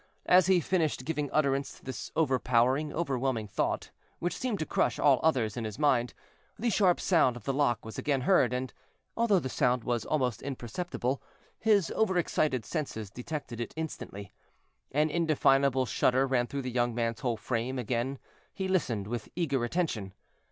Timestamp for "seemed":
4.35-4.57